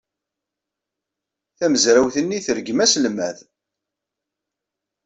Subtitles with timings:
[1.57, 3.37] Tamezrawt-nni tergem aselmad.